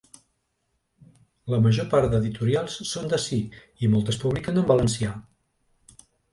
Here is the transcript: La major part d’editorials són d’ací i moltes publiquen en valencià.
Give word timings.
La 1.55 1.59
major 1.65 1.87
part 1.91 2.09
d’editorials 2.15 2.79
són 2.93 3.13
d’ací 3.13 3.41
i 3.85 3.93
moltes 3.95 4.21
publiquen 4.27 4.61
en 4.65 4.69
valencià. 4.75 5.17